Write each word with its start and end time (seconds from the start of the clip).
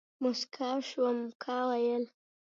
موسکا 0.23 0.69
شوم، 0.89 1.17
کا 1.43 1.57
ويل، 1.69 2.03